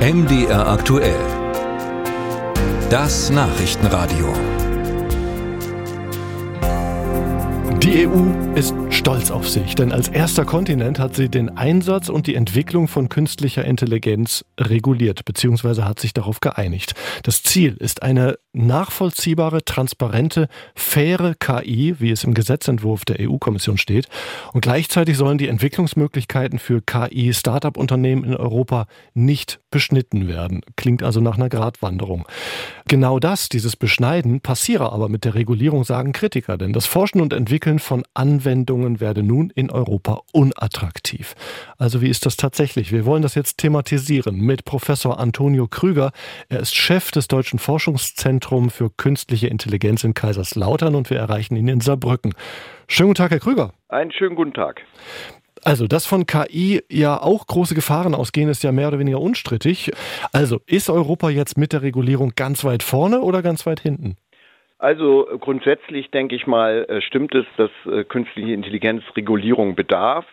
[0.00, 1.20] MDR aktuell.
[2.88, 4.32] Das Nachrichtenradio.
[7.82, 12.26] Die EU ist stolz auf sich, denn als erster Kontinent hat sie den Einsatz und
[12.26, 15.84] die Entwicklung von künstlicher Intelligenz reguliert bzw.
[15.84, 16.92] hat sich darauf geeinigt.
[17.22, 24.06] Das Ziel ist eine nachvollziehbare, transparente, faire KI, wie es im Gesetzentwurf der EU-Kommission steht.
[24.52, 30.60] Und gleichzeitig sollen die Entwicklungsmöglichkeiten für KI-Startup-Unternehmen in Europa nicht beschnitten werden.
[30.76, 32.26] Klingt also nach einer Gratwanderung.
[32.86, 37.32] Genau das, dieses Beschneiden, passiere aber mit der Regulierung, sagen Kritiker, denn das Forschen und
[37.32, 41.36] Entwickeln von Anwendungen werde nun in Europa unattraktiv.
[41.78, 42.90] Also wie ist das tatsächlich?
[42.90, 46.10] Wir wollen das jetzt thematisieren mit Professor Antonio Krüger.
[46.48, 51.56] Er ist Chef des Deutschen Forschungszentrums Zentrum für künstliche Intelligenz in Kaiserslautern und wir erreichen
[51.56, 52.34] ihn in Saarbrücken.
[52.88, 53.72] Schönen guten Tag, Herr Krüger.
[53.88, 54.82] Einen schönen guten Tag.
[55.62, 59.90] Also, dass von KI ja auch große Gefahren ausgehen, ist ja mehr oder weniger unstrittig.
[60.32, 64.16] Also, ist Europa jetzt mit der Regulierung ganz weit vorne oder ganz weit hinten?
[64.80, 70.24] Also grundsätzlich denke ich mal, äh, stimmt es, dass äh, künstliche Intelligenz Regulierung bedarf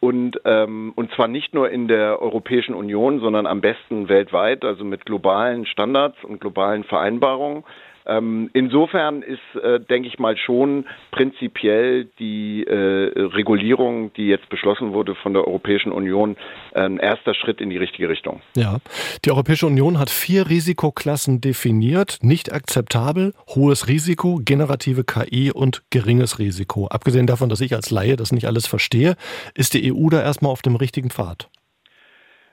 [0.00, 4.84] und, ähm, und zwar nicht nur in der Europäischen Union, sondern am besten weltweit, also
[4.84, 7.64] mit globalen Standards und globalen Vereinbarungen.
[8.10, 12.74] Ähm, insofern ist, äh, denke ich mal, schon prinzipiell die äh,
[13.16, 16.36] Regulierung, die jetzt beschlossen wurde von der Europäischen Union,
[16.74, 18.42] ein erster Schritt in die richtige Richtung.
[18.56, 18.78] Ja,
[19.24, 22.18] die Europäische Union hat vier Risikoklassen definiert.
[22.22, 26.88] Nicht akzeptabel, hohes Risiko, generative KI und geringes Risiko.
[26.88, 29.14] Abgesehen davon, dass ich als Laie das nicht alles verstehe,
[29.54, 31.48] ist die EU da erstmal auf dem richtigen Pfad.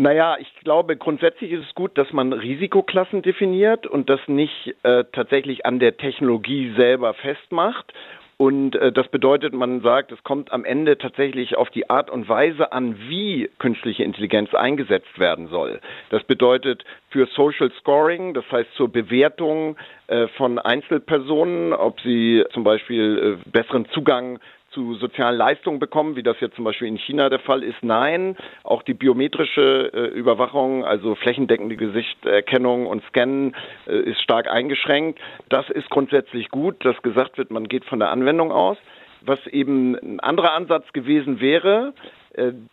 [0.00, 5.02] Naja, ich glaube, grundsätzlich ist es gut, dass man Risikoklassen definiert und das nicht äh,
[5.10, 7.92] tatsächlich an der Technologie selber festmacht.
[8.36, 12.28] Und äh, das bedeutet, man sagt, es kommt am Ende tatsächlich auf die Art und
[12.28, 15.80] Weise an, wie künstliche Intelligenz eingesetzt werden soll.
[16.10, 22.62] Das bedeutet für Social Scoring, das heißt zur Bewertung äh, von Einzelpersonen, ob sie zum
[22.62, 24.38] Beispiel äh, besseren Zugang
[24.78, 27.82] zu sozialen Leistungen bekommen, wie das jetzt zum Beispiel in China der Fall ist.
[27.82, 33.56] Nein, auch die biometrische äh, Überwachung, also flächendeckende Gesichtserkennung und Scannen
[33.88, 35.18] äh, ist stark eingeschränkt.
[35.48, 38.78] Das ist grundsätzlich gut, dass gesagt wird, man geht von der Anwendung aus.
[39.22, 41.92] Was eben ein anderer Ansatz gewesen wäre,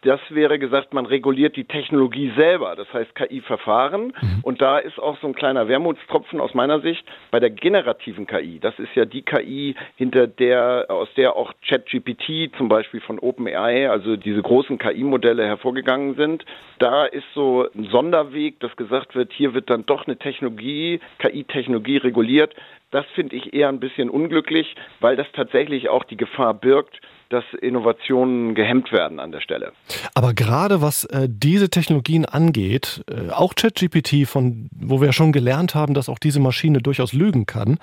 [0.01, 4.13] das wäre gesagt, man reguliert die Technologie selber, das heißt KI-Verfahren.
[4.21, 4.39] Mhm.
[4.43, 8.59] Und da ist auch so ein kleiner Wermutstropfen aus meiner Sicht bei der generativen KI.
[8.59, 13.89] Das ist ja die KI, hinter der, aus der auch ChatGPT zum Beispiel von OpenAI,
[13.89, 16.45] also diese großen KI-Modelle hervorgegangen sind.
[16.79, 21.97] Da ist so ein Sonderweg, dass gesagt wird, hier wird dann doch eine Technologie, KI-Technologie
[21.97, 22.53] reguliert.
[22.91, 27.43] Das finde ich eher ein bisschen unglücklich, weil das tatsächlich auch die Gefahr birgt, dass
[27.61, 29.71] Innovationen gehemmt werden an der Stelle.
[30.13, 35.75] Aber gerade was äh, diese Technologien angeht, äh, auch ChatGPT, von wo wir schon gelernt
[35.75, 37.79] haben, dass auch diese Maschine durchaus lügen kann,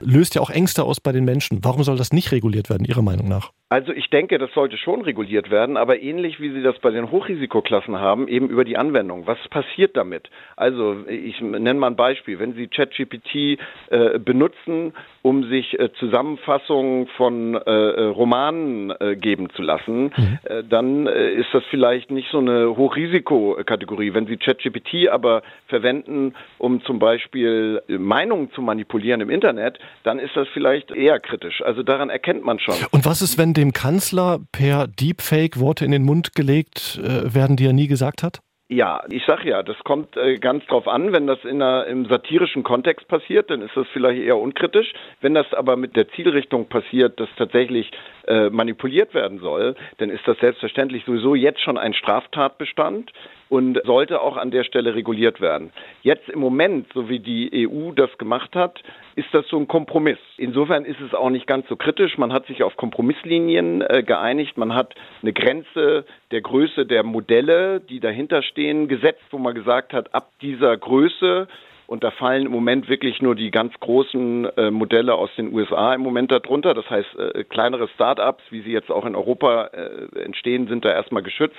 [0.00, 1.60] löst ja auch Ängste aus bei den Menschen.
[1.62, 3.50] Warum soll das nicht reguliert werden, Ihrer Meinung nach?
[3.68, 7.10] Also ich denke, das sollte schon reguliert werden, aber ähnlich wie Sie das bei den
[7.10, 9.26] Hochrisikoklassen haben, eben über die Anwendung.
[9.26, 10.30] Was passiert damit?
[10.54, 12.38] Also ich nenne mal ein Beispiel.
[12.38, 13.58] Wenn Sie ChatGPT
[13.90, 17.60] äh, benutzen, um sich äh, Zusammenfassungen von äh,
[18.90, 20.38] äh äh, geben zu lassen, mhm.
[20.44, 24.14] Äh, dann ist das vielleicht nicht so eine Hochrisikokategorie.
[24.14, 30.36] Wenn Sie ChatGPT aber verwenden, um zum Beispiel Meinungen zu manipulieren im Internet, dann ist
[30.36, 31.62] das vielleicht eher kritisch.
[31.62, 32.74] Also daran erkennt man schon.
[32.90, 37.56] Und was ist, wenn dem Kanzler per Deepfake Worte in den Mund gelegt äh, werden,
[37.56, 38.40] die er nie gesagt hat?
[38.68, 41.12] Ja, ich sag ja, das kommt äh, ganz drauf an.
[41.12, 44.92] Wenn das in einer, im satirischen Kontext passiert, dann ist das vielleicht eher unkritisch.
[45.20, 47.92] Wenn das aber mit der Zielrichtung passiert, dass tatsächlich
[48.26, 53.12] äh, manipuliert werden soll, dann ist das selbstverständlich sowieso jetzt schon ein Straftatbestand
[53.48, 55.70] und sollte auch an der Stelle reguliert werden.
[56.02, 58.82] Jetzt im Moment, so wie die EU das gemacht hat,
[59.14, 60.18] ist das so ein Kompromiss.
[60.36, 62.18] Insofern ist es auch nicht ganz so kritisch.
[62.18, 64.56] Man hat sich auf Kompromisslinien äh, geeinigt.
[64.56, 69.92] Man hat eine Grenze der Größe der Modelle, die dahinter stehen, gesetzt, wo man gesagt
[69.92, 71.46] hat, ab dieser Größe
[71.86, 75.94] und da fallen im Moment wirklich nur die ganz großen äh, Modelle aus den USA
[75.94, 76.74] im Moment darunter.
[76.74, 80.90] Das heißt, äh, kleinere Start-ups, wie sie jetzt auch in Europa äh, entstehen, sind da
[80.90, 81.56] erstmal geschützt.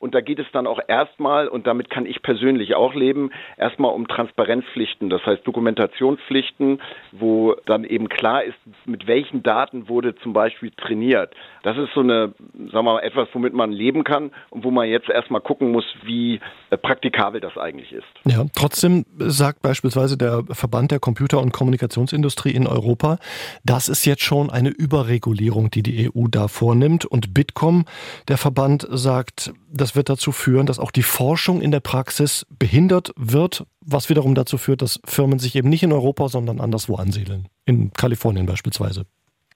[0.00, 3.92] Und da geht es dann auch erstmal, und damit kann ich persönlich auch leben, erstmal
[3.92, 6.80] um Transparenzpflichten, das heißt Dokumentationspflichten,
[7.12, 11.34] wo dann eben klar ist, mit welchen Daten wurde zum Beispiel trainiert.
[11.62, 14.88] Das ist so eine, sagen wir mal, etwas, womit man leben kann und wo man
[14.88, 16.40] jetzt erstmal gucken muss, wie
[16.70, 18.06] äh, praktikabel das eigentlich ist.
[18.24, 23.18] Ja, trotzdem sagt beispielsweise der Verband der Computer- und Kommunikationsindustrie in Europa,
[23.64, 27.04] das ist jetzt schon eine Überregulierung, die die EU da vornimmt.
[27.04, 27.84] Und Bitkom,
[28.28, 32.46] der Verband, sagt, das das wird dazu führen, dass auch die Forschung in der Praxis
[32.58, 36.96] behindert wird, was wiederum dazu führt, dass Firmen sich eben nicht in Europa, sondern anderswo
[36.96, 37.46] ansiedeln.
[37.64, 39.06] In Kalifornien beispielsweise.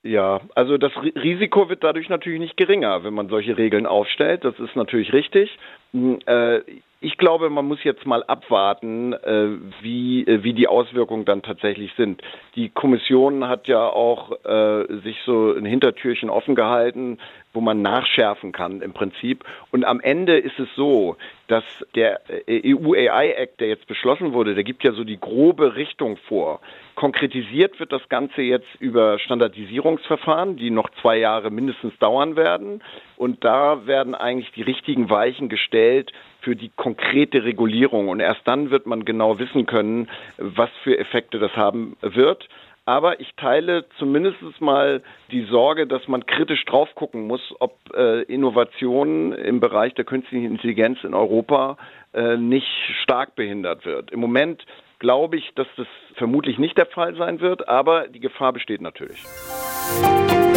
[0.02, 4.42] Ja, also das Risiko wird dadurch natürlich nicht geringer, wenn man solche Regeln aufstellt.
[4.42, 5.50] Das ist natürlich richtig.
[5.92, 6.60] Hm, äh,
[7.00, 9.48] ich glaube, man muss jetzt mal abwarten, äh,
[9.80, 12.22] wie, äh, wie die Auswirkungen dann tatsächlich sind.
[12.56, 14.30] Die Kommission hat ja auch
[15.04, 17.18] sich so ein Hintertürchen offen gehalten,
[17.52, 19.44] wo man nachschärfen kann im Prinzip.
[19.70, 21.16] Und am Ende ist es so,
[21.48, 21.64] dass
[21.94, 26.16] der EU AI Act, der jetzt beschlossen wurde, der gibt ja so die grobe Richtung
[26.28, 26.60] vor.
[26.94, 32.82] Konkretisiert wird das Ganze jetzt über Standardisierungsverfahren, die noch zwei Jahre mindestens dauern werden.
[33.16, 38.08] Und da werden eigentlich die richtigen Weichen gestellt für die konkrete Regulierung.
[38.08, 40.08] Und erst dann wird man genau wissen können,
[40.38, 42.48] was für Effekte das haben wird.
[42.84, 48.22] Aber ich teile zumindest mal die Sorge, dass man kritisch drauf gucken muss, ob äh,
[48.22, 51.76] Innovationen im Bereich der künstlichen Intelligenz in Europa
[52.12, 52.66] äh, nicht
[53.02, 54.10] stark behindert wird.
[54.10, 54.64] Im Moment
[54.98, 59.22] glaube ich, dass das vermutlich nicht der Fall sein wird, aber die Gefahr besteht natürlich.
[59.22, 60.51] Musik